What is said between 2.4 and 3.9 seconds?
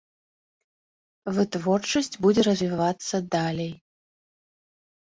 развівацца далей.